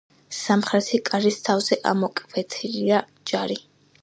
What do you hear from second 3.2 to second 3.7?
ჯვარი.